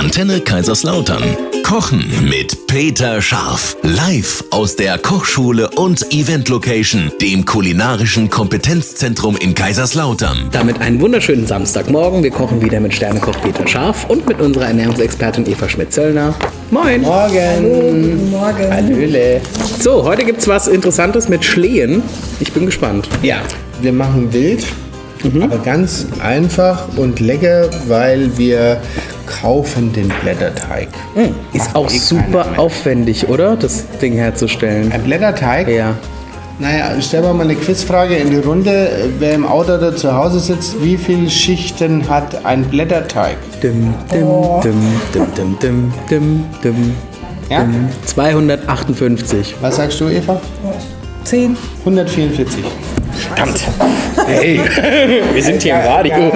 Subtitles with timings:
[0.00, 1.22] Antenne Kaiserslautern.
[1.62, 3.76] Kochen mit Peter Scharf.
[3.82, 10.48] Live aus der Kochschule und Event Location, dem kulinarischen Kompetenzzentrum in Kaiserslautern.
[10.52, 12.22] Damit einen wunderschönen Samstagmorgen.
[12.22, 16.34] Wir kochen wieder mit Sternekoch Peter Scharf und mit unserer Ernährungsexpertin Eva Schmidt-Zöllner.
[16.70, 17.02] Moin.
[17.02, 18.30] Morgen.
[18.30, 18.72] Morgen.
[18.72, 19.42] Hallöle.
[19.80, 22.02] So, heute gibt's was Interessantes mit Schlehen.
[22.40, 23.06] Ich bin gespannt.
[23.22, 23.42] Ja,
[23.82, 24.64] wir machen wild,
[25.42, 28.80] aber ganz einfach und lecker, weil wir
[29.40, 30.88] kaufen den Blätterteig.
[31.52, 33.56] Ist Macht auch eh super aufwendig, oder?
[33.56, 34.90] Das Ding herzustellen.
[34.92, 35.68] Ein Blätterteig?
[35.68, 35.94] Ja.
[36.58, 39.08] Naja, stellen wir mal eine Quizfrage in die Runde.
[39.18, 43.36] Wer im Auto oder zu Hause sitzt, wie viele Schichten hat ein Blätterteig?
[43.62, 44.26] Dim, dim,
[44.62, 44.74] dim,
[45.14, 46.94] dim, dim, dim, dim, dim,
[47.48, 47.60] Ja?
[47.62, 47.88] dim.
[48.04, 49.54] 258.
[49.62, 50.38] Was sagst du, Eva?
[51.24, 51.56] 10.
[51.86, 52.62] 144.
[53.34, 53.60] Verdammt.
[54.26, 54.60] Hey,
[55.34, 56.32] wir sind hier im Radio.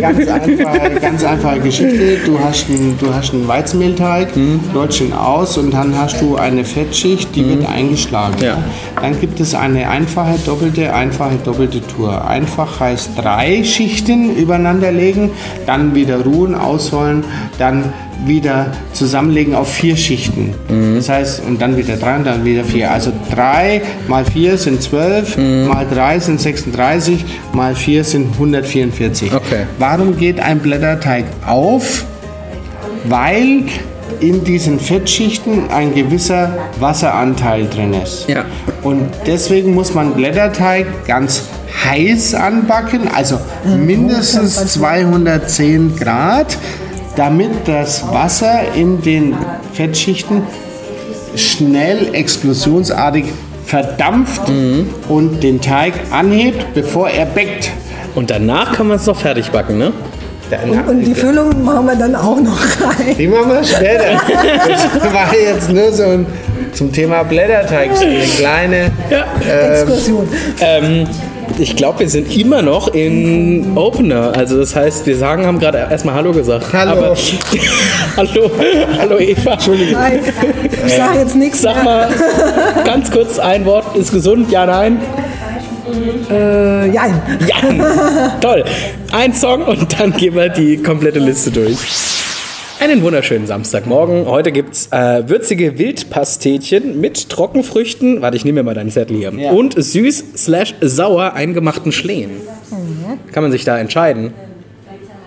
[0.00, 2.16] Ganz, einfache, ganz einfache Geschichte.
[2.24, 4.60] Du hast einen, du hast einen Weizenmehlteig, Mhm.
[4.72, 8.36] läutst ihn aus und dann hast du eine Fettschicht, die wird eingeschlagen.
[8.42, 8.56] Ja.
[9.02, 12.26] Dann gibt es eine einfache, doppelte, einfache, doppelte Tour.
[12.26, 15.30] Einfach heißt drei Schichten übereinander legen,
[15.66, 17.24] dann wieder ruhen, ausholen,
[17.58, 17.92] dann
[18.26, 20.54] wieder zusammenlegen auf vier Schichten.
[20.68, 20.96] Mhm.
[20.96, 22.90] Das heißt, und dann wieder drei und dann wieder vier.
[22.90, 25.68] Also drei mal vier sind zwölf, Mhm.
[25.68, 29.32] mal drei sind 36, mal vier sind 144.
[29.32, 29.66] Okay.
[29.78, 32.04] Warum geht ein Blätterteig auf?
[33.04, 33.64] Weil
[34.20, 38.28] in diesen Fettschichten ein gewisser Wasseranteil drin ist.
[38.28, 38.44] Ja.
[38.82, 41.44] Und deswegen muss man Blätterteig ganz
[41.84, 46.58] heiß anbacken, also mindestens 210 Grad,
[47.16, 49.34] damit das Wasser in den
[49.72, 50.42] Fettschichten
[51.36, 53.24] schnell explosionsartig
[53.64, 54.42] verdampft
[55.08, 57.70] und den Teig anhebt, bevor er backt.
[58.14, 59.92] Und danach kann man es noch fertig backen, ne?
[60.64, 63.14] Und, und die Füllung machen wir dann auch noch rein.
[63.16, 64.20] Die machen wir später.
[64.94, 66.26] Das war jetzt nur so ein
[66.72, 68.90] zum Thema Blätterteig, so eine kleine.
[69.72, 70.28] Exkursion.
[70.60, 71.06] Ähm,
[71.60, 74.32] ich glaube, wir sind immer noch in Opener.
[74.36, 76.66] Also das heißt, wir sagen, haben gerade erstmal Hallo gesagt.
[76.72, 76.90] Hallo.
[76.92, 77.16] Aber,
[78.16, 78.50] hallo,
[78.98, 79.52] hallo Eva.
[79.52, 79.92] Entschuldigung.
[79.92, 80.20] Nein,
[80.86, 82.08] ich sage jetzt nichts Sag mal
[82.84, 83.96] ganz kurz ein Wort.
[83.96, 84.50] Ist gesund?
[84.50, 85.00] Ja, nein?
[86.30, 87.06] Äh, ja,
[87.46, 88.64] Ja, toll.
[89.12, 91.76] Ein Song und dann gehen wir die komplette Liste durch.
[92.80, 94.24] Einen wunderschönen Samstagmorgen.
[94.26, 98.22] Heute gibt's äh, würzige Wildpastetchen mit Trockenfrüchten.
[98.22, 99.32] Warte, ich nehme mir mal deinen Zettel hier.
[99.34, 99.50] Ja.
[99.50, 102.30] Und süß slash sauer eingemachten Schlehen.
[103.32, 104.32] Kann man sich da entscheiden?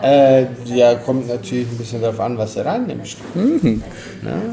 [0.01, 3.17] Äh, ja, kommt natürlich ein bisschen darauf an, was du reinnimmst.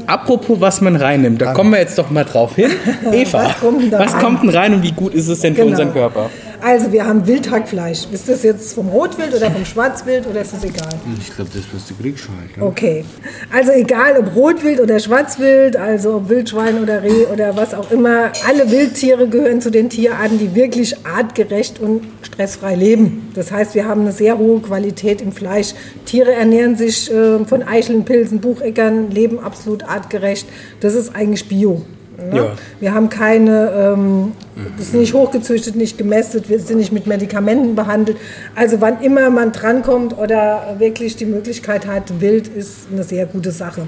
[0.07, 2.69] Apropos, was man reinnimmt, da kommen wir jetzt doch mal drauf hin.
[3.11, 4.21] Eva, Was kommt was rein?
[4.21, 5.71] kommt denn rein und wie gut ist es denn für Genau.
[5.71, 6.29] unseren Körper?
[6.61, 8.07] Also wir haben Wildhackfleisch.
[8.11, 10.89] Ist das jetzt vom Rotwild oder vom Schwarzwild oder ist das egal?
[11.19, 12.57] Ich glaube, das wirst du kriegst halt.
[12.57, 12.63] Ne?
[12.63, 13.05] Okay.
[13.51, 18.31] Also egal ob Rotwild oder Schwarzwild, also ob Wildschwein oder Reh oder was auch immer,
[18.47, 23.29] alle Wildtiere gehören zu den Tierarten, die wirklich artgerecht und stressfrei leben.
[23.33, 25.73] Das heißt, wir haben eine sehr hohe Qualität im Fleisch.
[26.05, 30.47] Tiere ernähren sich äh, von Eicheln, Pilzen, Bucheckern, leben absolut artgerecht.
[30.79, 31.85] Das ist eigentlich Bio.
[32.21, 32.37] Ne?
[32.37, 32.51] Ja.
[32.79, 34.33] Wir haben keine, ähm,
[34.77, 38.17] das ist nicht hochgezüchtet, nicht gemästet, wir sind nicht mit Medikamenten behandelt.
[38.55, 43.51] Also wann immer man drankommt oder wirklich die Möglichkeit hat, wild ist eine sehr gute
[43.51, 43.87] Sache.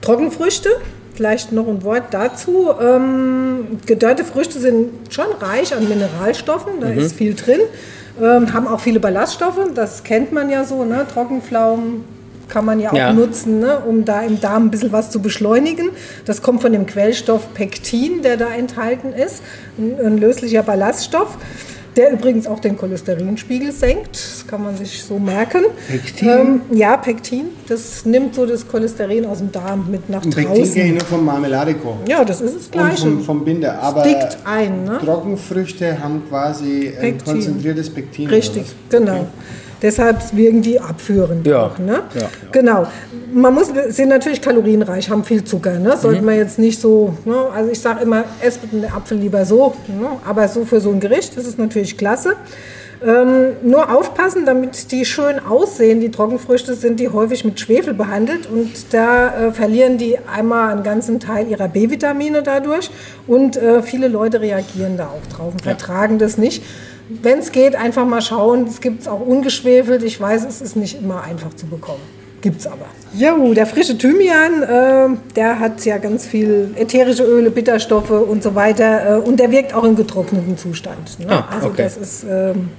[0.00, 0.68] Trockenfrüchte,
[1.14, 2.70] vielleicht noch ein Wort dazu.
[2.80, 7.60] Ähm, gedörrte Früchte sind schon reich an Mineralstoffen, da ist viel drin.
[8.22, 11.06] Ähm, haben auch viele Ballaststoffe, das kennt man ja so, ne?
[11.12, 12.04] Trockenpflaumen
[12.48, 13.12] kann man ja auch Ja.
[13.12, 13.78] nutzen, ne?
[13.86, 15.90] um da im Darm ein bisschen was zu beschleunigen.
[16.24, 19.42] Das kommt von dem Quellstoff Pektin, der da enthalten ist,
[19.78, 21.36] ein, ein löslicher Ballaststoff.
[21.96, 25.62] Der übrigens auch den Cholesterinspiegel senkt, das kann man sich so merken.
[25.86, 26.28] Pektin?
[26.28, 30.56] Ähm, ja, Pektin, das nimmt so das Cholesterin aus dem Darm mit nach Und Pektin
[30.56, 30.74] draußen.
[30.74, 31.98] gehe ich nur vom Marmeladeko.
[32.08, 33.02] Ja, das ist das Und Gleiche.
[33.02, 33.80] vom, vom Binder.
[33.80, 34.98] Aber dickt ein, ne?
[35.04, 37.32] Trockenfrüchte haben quasi ein Pektin.
[37.34, 38.26] konzentriertes Pektin.
[38.28, 39.18] Richtig, oder was?
[39.84, 41.66] Deshalb wirken die abführend Ja.
[41.66, 41.78] auch.
[41.78, 42.02] Ne?
[42.14, 42.28] Ja, ja.
[42.52, 42.86] Genau.
[43.32, 45.78] Man muss, sind natürlich kalorienreich, haben viel Zucker.
[45.78, 45.96] Ne?
[45.98, 46.26] Sollte Mhm.
[46.26, 47.36] man jetzt nicht so, ne?
[47.54, 49.74] also ich sage immer, esst dem Apfel lieber so.
[49.88, 50.06] Ne?
[50.26, 52.32] Aber so für so ein Gericht ist es natürlich klasse.
[53.04, 56.00] Ähm, nur aufpassen, damit die schön aussehen.
[56.00, 60.82] Die Trockenfrüchte sind die häufig mit Schwefel behandelt und da äh, verlieren die einmal einen
[60.84, 62.90] ganzen Teil ihrer B-Vitamine dadurch
[63.26, 66.62] und äh, viele Leute reagieren da auch drauf und vertragen das nicht.
[67.08, 68.66] Wenn es geht, einfach mal schauen.
[68.66, 70.02] Es gibt es auch ungeschwefelt.
[70.02, 72.00] Ich weiß, es ist nicht immer einfach zu bekommen.
[72.40, 72.86] Gibt's aber.
[73.14, 78.54] Jo, der frische Thymian, äh, der hat ja ganz viel ätherische Öle, Bitterstoffe und so
[78.54, 79.16] weiter.
[79.16, 81.18] Äh, und der wirkt auch im getrockneten Zustand.
[81.20, 81.26] Ne?
[81.30, 81.84] Ah, also okay.
[81.84, 82.70] das ist ähm,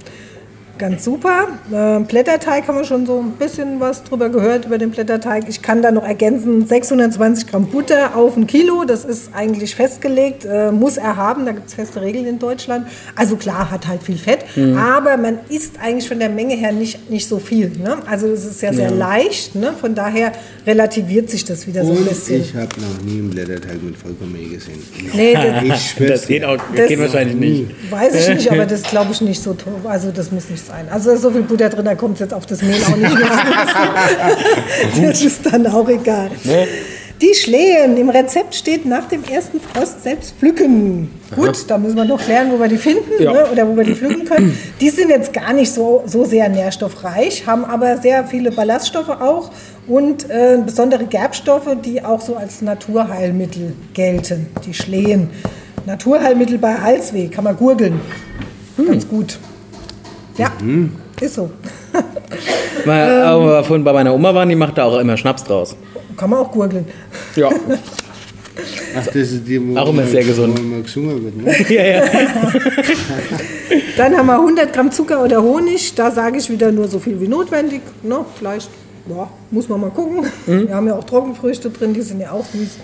[0.78, 1.48] ganz super.
[1.70, 5.44] Äh, Blätterteig haben wir schon so ein bisschen was drüber gehört, über den Blätterteig.
[5.48, 10.44] Ich kann da noch ergänzen, 620 Gramm Butter auf ein Kilo, das ist eigentlich festgelegt,
[10.44, 12.86] äh, muss er haben, da gibt es feste Regeln in Deutschland.
[13.14, 14.76] Also klar, hat halt viel Fett, mhm.
[14.76, 17.70] aber man isst eigentlich von der Menge her nicht, nicht so viel.
[17.70, 17.98] Ne?
[18.06, 18.96] Also es ist ja sehr ja.
[18.96, 19.72] leicht, ne?
[19.78, 20.32] von daher
[20.66, 22.42] relativiert sich das wieder Und so ein bisschen.
[22.42, 24.82] ich habe noch nie einen Blätterteig mit Vollkornmehl gesehen.
[25.14, 25.34] Nee,
[25.68, 27.90] das, das geht, auch, das geht wahrscheinlich nicht.
[27.90, 29.74] Weiß ich nicht, aber das glaube ich nicht so toll.
[29.84, 30.88] Also das muss nicht sein.
[30.90, 33.30] Also so viel Butter drin, da kommt es jetzt auf das Mehl auch nicht mehr
[33.30, 33.46] an.
[35.02, 36.30] das ist dann auch egal.
[36.44, 36.66] Nee.
[37.22, 37.96] Die Schlehen.
[37.96, 41.10] Im Rezept steht nach dem ersten Frost selbst pflücken.
[41.30, 41.46] Aha.
[41.46, 43.32] Gut, da müssen wir noch klären, wo wir die finden ja.
[43.32, 44.58] ne, oder wo wir die pflücken können.
[44.80, 49.50] Die sind jetzt gar nicht so, so sehr nährstoffreich, haben aber sehr viele Ballaststoffe auch
[49.86, 54.48] und äh, besondere Gerbstoffe, die auch so als Naturheilmittel gelten.
[54.66, 55.30] Die Schlehen.
[55.86, 57.98] Naturheilmittel bei Halsweh kann man gurgeln.
[58.76, 58.86] Hm.
[58.88, 59.38] Ganz gut.
[60.38, 60.92] Ja, mhm.
[61.20, 61.50] ist so.
[62.84, 65.76] Weil, ähm, aber vorhin bei meiner Oma waren, die macht da auch immer Schnaps draus.
[66.16, 66.86] Kann man auch gurgeln.
[67.34, 67.50] Ja.
[68.98, 70.58] Ach, das ist die, wo auch immer sehr gesund.
[70.58, 71.54] Wo gesungen wird, ne?
[71.74, 72.04] ja, ja.
[73.96, 75.94] Dann haben wir 100 Gramm Zucker oder Honig.
[75.94, 77.82] Da sage ich wieder nur so viel wie notwendig.
[78.02, 78.24] Ne?
[78.38, 78.70] Vielleicht
[79.08, 80.26] ja, muss man mal gucken.
[80.46, 80.68] Mhm.
[80.68, 82.78] Wir haben ja auch Trockenfrüchte drin, die sind ja auch süß.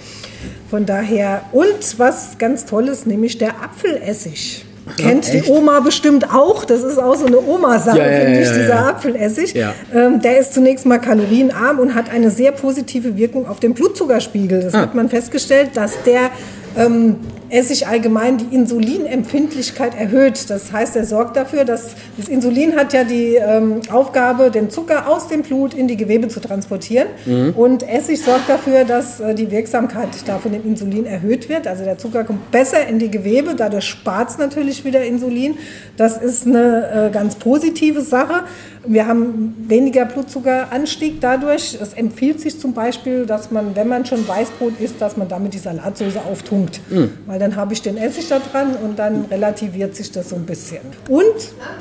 [0.70, 4.64] Von daher, und was ganz Tolles, nämlich der Apfelessig.
[4.96, 6.64] Kennt die Oma bestimmt auch.
[6.64, 9.54] Das ist auch so eine Oma-Sache, ja, ja, finde ich, dieser Apfelessig.
[9.54, 14.62] Ähm, der ist zunächst mal kalorienarm und hat eine sehr positive Wirkung auf den Blutzuckerspiegel.
[14.62, 14.80] Das ah.
[14.80, 16.30] hat man festgestellt, dass der
[16.76, 17.16] ähm,
[17.52, 20.48] Essig allgemein die Insulinempfindlichkeit erhöht.
[20.48, 25.06] Das heißt, er sorgt dafür, dass das Insulin hat ja die ähm, Aufgabe, den Zucker
[25.06, 27.08] aus dem Blut in die Gewebe zu transportieren.
[27.26, 27.50] Mhm.
[27.50, 31.66] Und Essig sorgt dafür, dass äh, die Wirksamkeit da von dem Insulin erhöht wird.
[31.66, 35.58] Also der Zucker kommt besser in die Gewebe, dadurch spart es natürlich wieder Insulin.
[35.98, 38.44] Das ist eine äh, ganz positive Sache.
[38.84, 41.78] Wir haben weniger Blutzuckeranstieg dadurch.
[41.80, 45.54] Es empfiehlt sich zum Beispiel, dass man, wenn man schon Weißbrot isst, dass man damit
[45.54, 46.80] die Salatsoße auftunkt.
[46.90, 47.10] Mhm.
[47.26, 50.46] Weil dann habe ich den Essig da dran und dann relativiert sich das so ein
[50.46, 50.78] bisschen.
[51.08, 51.24] Und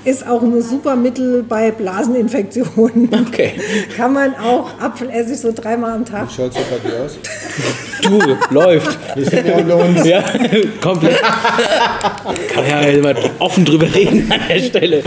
[0.05, 3.09] ist auch ein super Mittel bei Blaseninfektionen.
[3.27, 3.53] Okay.
[3.95, 6.29] Kann man auch Apfelessig so dreimal am Tag.
[6.29, 7.17] Wie schaut es bei dir aus?
[8.01, 8.19] Du,
[8.49, 8.97] läuft.
[9.15, 10.05] Wir sind ja unter uns.
[10.07, 10.23] Ja,
[10.81, 11.21] komplett.
[11.21, 15.03] Kann ja jemand offen drüber reden an der Stelle.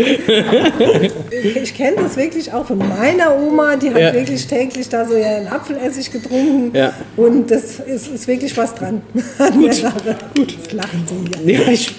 [1.42, 4.14] Ich kenne das wirklich auch von meiner Oma, die hat ja.
[4.14, 6.70] wirklich täglich da so ihren Apfelessig getrunken.
[6.72, 6.92] Ja.
[7.16, 9.02] Und das ist, ist wirklich was dran
[9.38, 9.52] an
[10.36, 10.43] Gut.
[10.44, 10.58] Gut.
[10.58, 11.60] Das lachen Sie ja.
[11.60, 11.94] ja ich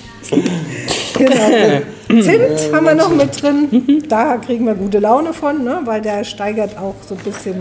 [1.17, 1.81] genau.
[2.21, 4.03] Zimt haben wir noch mit drin.
[4.07, 5.81] Da kriegen wir gute Laune von, ne?
[5.85, 7.55] weil der steigert auch so ein bisschen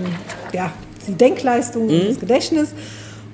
[0.53, 0.73] ja,
[1.09, 2.09] die Denkleistung und mhm.
[2.09, 2.75] das Gedächtnis.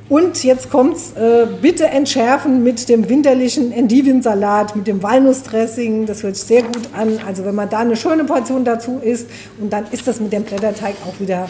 [0.08, 6.06] Und jetzt kommt's, äh, bitte entschärfen mit dem winterlichen Endivensalat, mit dem Walnussdressing.
[6.06, 7.20] Das hört sich sehr gut an.
[7.26, 9.28] Also wenn man da eine schöne Portion dazu isst
[9.60, 11.48] und dann ist das mit dem Blätterteig auch wieder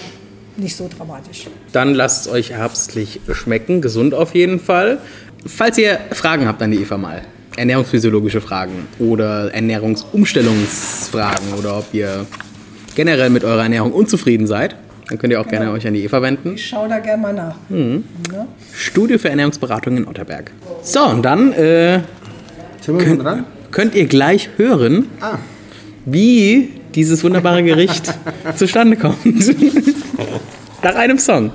[0.56, 1.46] nicht so dramatisch.
[1.72, 4.98] Dann lasst es euch herbstlich schmecken, gesund auf jeden Fall.
[5.46, 7.22] Falls ihr Fragen habt an die Eva mal,
[7.56, 12.26] ernährungsphysiologische Fragen oder Ernährungsumstellungsfragen oder ob ihr
[12.94, 14.76] generell mit eurer Ernährung unzufrieden seid,
[15.08, 15.62] dann könnt ihr auch genau.
[15.62, 16.54] gerne euch an die Eva wenden.
[16.54, 17.56] Ich schaue da gerne mal nach.
[17.68, 18.04] Mhm.
[18.32, 18.46] Ja.
[18.72, 20.52] Studio für Ernährungsberatung in Otterberg.
[20.82, 22.00] So, und dann äh,
[22.84, 25.38] könnt, könnt, ihr gleich hören, ah.
[26.04, 28.12] wie dieses wunderbare Gericht
[28.56, 29.18] zustande kommt.
[30.82, 31.52] Nach einem Song.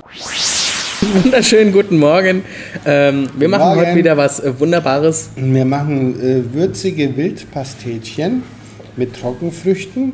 [1.22, 2.42] Wunderschönen guten Morgen.
[2.84, 3.80] Ähm, wir machen Morgen.
[3.80, 5.30] heute wieder was äh, Wunderbares.
[5.36, 8.42] Wir machen äh, würzige Wildpastetchen
[8.96, 10.12] mit Trockenfrüchten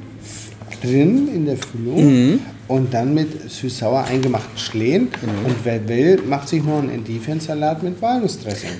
[0.82, 2.04] drin in der Füllung.
[2.04, 2.40] Mhm
[2.73, 5.02] und dann mit süß-sauer eingemachten Schlehen.
[5.02, 5.46] Mhm.
[5.46, 8.70] Und wer will, macht sich noch einen Endivensalat mit Walnussdressing.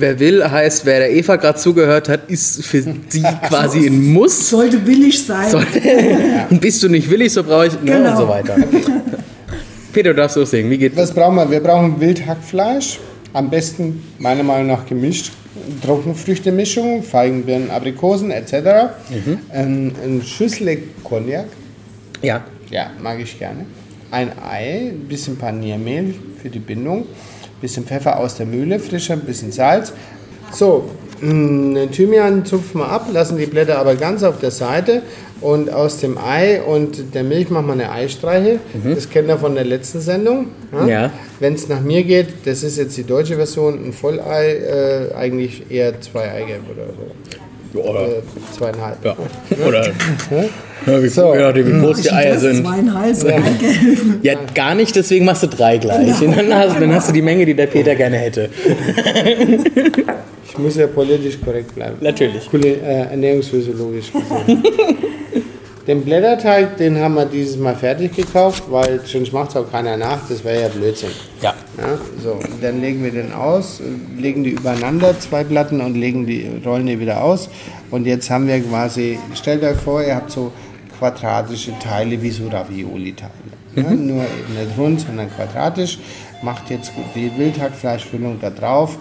[0.00, 4.48] Wer will, heißt, wer der Eva gerade zugehört hat, ist für sie quasi ein Muss.
[4.48, 5.50] Sollte willig sein.
[5.50, 5.80] Sollte,
[6.50, 8.10] und bist du nicht willig, so brauche ich genau.
[8.10, 8.56] und so weiter.
[9.92, 10.70] Peter, du darfst loslegen.
[10.70, 11.50] Wie geht Was brauchen wir?
[11.50, 12.98] Wir brauchen Wildhackfleisch.
[13.32, 15.32] Am besten, meiner Meinung nach, gemischt.
[15.84, 18.52] Trockenfrüchtemischung, Feigen, Birnen, Aprikosen etc.
[19.10, 19.38] Mhm.
[19.52, 21.46] Ein, ein Schüssel Cognac.
[22.22, 22.44] Ja.
[22.70, 23.66] Ja, mag ich gerne.
[24.10, 27.06] Ein Ei, ein bisschen Paniermehl für die Bindung,
[27.60, 29.92] bisschen Pfeffer aus der Mühle, frischer, ein bisschen Salz.
[30.52, 30.90] So,
[31.20, 35.02] mm, den Thymian zupfen wir ab, lassen die Blätter aber ganz auf der Seite
[35.40, 38.60] und aus dem Ei und der Milch machen wir eine Eistreiche.
[38.74, 38.94] Mhm.
[38.94, 40.48] Das kennt ihr von der letzten Sendung.
[40.72, 40.86] Ja.
[40.86, 41.12] ja.
[41.38, 45.70] Wenn es nach mir geht, das ist jetzt die deutsche Version, ein Vollei, äh, eigentlich
[45.70, 47.38] eher zwei Eigelb oder so.
[47.74, 48.22] Oder äh,
[48.56, 49.04] zweieinhalb.
[49.04, 49.16] Ja.
[49.66, 49.86] Oder
[50.86, 51.34] ja, wie, so.
[51.34, 52.64] ja, wie groß die Eier sind.
[52.64, 53.16] Zweieinhalb.
[54.22, 54.32] Ja.
[54.32, 56.18] ja, gar nicht, deswegen machst du drei gleich.
[56.18, 56.36] Genau.
[56.36, 58.50] Dann, hast, dann hast du die Menge, die der Peter gerne hätte.
[60.46, 61.96] Ich muss ja politisch korrekt bleiben.
[62.00, 62.50] Natürlich.
[62.50, 64.62] Coole, äh, ernährungsphysiologisch gesehen.
[65.90, 69.96] Den Blätterteig, den haben wir dieses Mal fertig gekauft, weil sonst macht es auch keiner
[69.96, 71.10] nach, das wäre ja Blödsinn.
[71.42, 71.52] Ja.
[71.76, 73.82] Ja, so, dann legen wir den aus,
[74.16, 77.48] legen die übereinander, zwei Platten und legen die, rollen die wieder aus.
[77.90, 80.52] Und jetzt haben wir quasi, stellt euch vor, ihr habt so
[80.96, 83.32] quadratische Teile wie so Ravioli-Teile.
[83.74, 85.98] Ja, nur eben nicht rund, sondern quadratisch.
[86.40, 88.96] Macht jetzt die Wildhackfleischfüllung da drauf,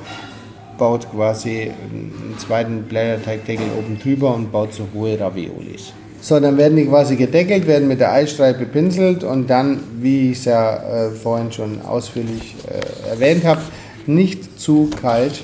[0.79, 5.93] baut quasi einen zweiten Blätterteigdeckel oben drüber und baut so hohe Raviolis.
[6.21, 10.39] So, dann werden die quasi gedeckelt, werden mit der Eisstreif bepinselt und dann, wie ich
[10.39, 13.61] es ja äh, vorhin schon ausführlich äh, erwähnt habe,
[14.05, 15.41] nicht zu kalt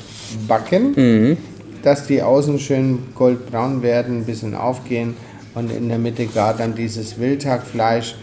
[0.48, 1.38] backen,
[1.84, 5.16] dass die außen schön goldbraun werden, ein bisschen aufgehen
[5.54, 8.16] und in der Mitte gar dann dieses Wildhackfleisch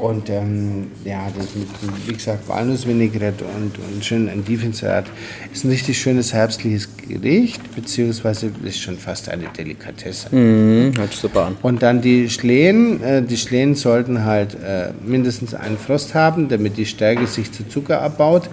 [0.00, 1.68] und ähm, ja, das mit,
[2.06, 5.06] wie gesagt, Walnussvinaigrette und, und schön Endivensalat
[5.52, 10.34] ist ein richtig schönes herbstliches Gericht, beziehungsweise ist schon fast eine Delikatesse.
[10.34, 11.56] Mhm, hört sich super an.
[11.62, 13.02] Und dann die Schlehen.
[13.02, 17.66] Äh, die Schlehen sollten halt äh, mindestens einen Frost haben, damit die Stärke sich zu
[17.68, 18.48] Zucker abbaut.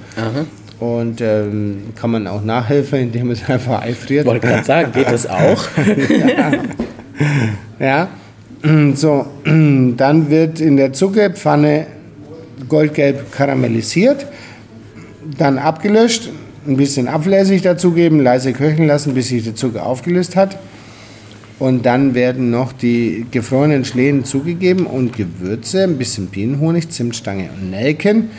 [0.80, 4.26] Und ähm, kann man auch nachhelfen, indem es einfach einfriert.
[4.26, 5.68] Wollte gerade sagen, geht das auch?
[7.78, 8.08] Ja,
[8.96, 11.88] so, dann wird in der Zuckerpfanne
[12.68, 14.26] goldgelb karamellisiert,
[15.38, 16.30] dann abgelöscht,
[16.68, 20.58] ein bisschen Abflässig dazugeben, leise köcheln lassen, bis sich der Zucker aufgelöst hat.
[21.60, 27.70] Und dann werden noch die gefrorenen Schlehen zugegeben und Gewürze, ein bisschen Bienenhonig, Zimtstange und
[27.70, 28.30] Nelken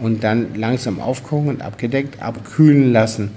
[0.00, 3.30] und dann langsam aufkochen und abgedeckt abkühlen lassen.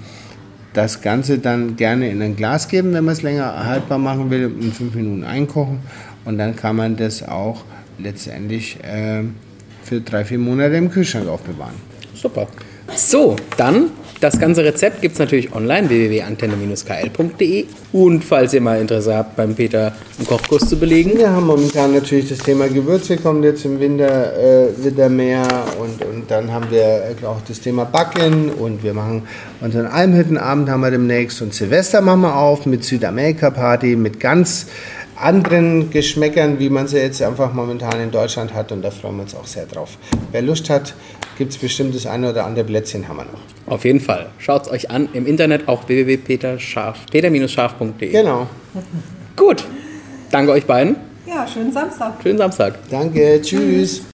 [0.72, 4.50] Das Ganze dann gerne in ein Glas geben, wenn man es länger haltbar machen will,
[4.60, 5.80] in fünf Minuten einkochen
[6.28, 7.64] und dann kann man das auch
[7.98, 9.22] letztendlich äh,
[9.82, 11.74] für drei, vier Monate im Kühlschrank aufbewahren.
[12.14, 12.46] Super.
[12.94, 19.14] So, dann das ganze Rezept gibt es natürlich online www.antenne-kl.de und falls ihr mal Interesse
[19.14, 23.44] habt, beim Peter einen Kochkurs zu belegen, Wir haben momentan natürlich das Thema Gewürze, kommt
[23.44, 25.46] jetzt im Winter äh, wieder mehr.
[25.80, 28.50] Und, und dann haben wir auch das Thema Backen.
[28.50, 29.22] Und wir machen
[29.60, 31.40] unseren Almhüttenabend haben wir demnächst.
[31.40, 34.66] Und Silvester machen wir auf mit Südamerika-Party, mit ganz
[35.20, 39.22] anderen Geschmäckern, wie man sie jetzt einfach momentan in Deutschland hat und da freuen wir
[39.22, 39.98] uns auch sehr drauf.
[40.32, 40.94] Wer Lust hat,
[41.36, 43.40] gibt es bestimmt das eine oder andere Plätzchen haben wir noch.
[43.66, 44.30] auf jeden Fall.
[44.38, 48.10] Schaut es euch an im Internet auch www.peter-scharf.de.
[48.10, 48.46] Genau.
[49.36, 49.64] Gut.
[50.30, 50.96] Danke euch beiden.
[51.26, 52.14] Ja, schönen Samstag.
[52.22, 52.74] Schönen Samstag.
[52.90, 54.02] Danke, tschüss.